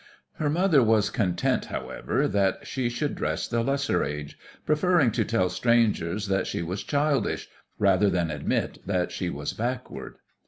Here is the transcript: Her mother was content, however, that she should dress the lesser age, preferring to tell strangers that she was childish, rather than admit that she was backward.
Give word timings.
Her 0.39 0.49
mother 0.49 0.81
was 0.81 1.11
content, 1.11 1.65
however, 1.65 2.27
that 2.27 2.65
she 2.65 2.89
should 2.89 3.13
dress 3.13 3.47
the 3.47 3.61
lesser 3.61 4.03
age, 4.03 4.35
preferring 4.65 5.11
to 5.11 5.23
tell 5.23 5.47
strangers 5.47 6.27
that 6.27 6.47
she 6.47 6.63
was 6.63 6.81
childish, 6.83 7.47
rather 7.77 8.09
than 8.09 8.31
admit 8.31 8.79
that 8.87 9.11
she 9.11 9.29
was 9.29 9.53
backward. 9.53 10.15